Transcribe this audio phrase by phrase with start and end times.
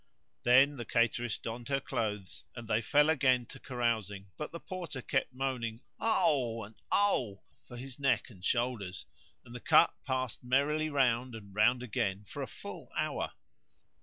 [0.41, 4.99] Then the cateress donned her clothes and they fell again to carousing, but the Porter
[4.99, 6.63] kept moaning, "Oh!
[6.63, 9.05] and Oh!" for his neck and shoulders,
[9.45, 13.33] and the cup passed merrily round and round again for a full hour.